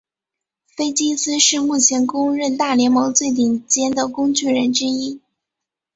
[0.65, 5.21] 菲金斯是目前公认大联盟最顶尖的工具人之一。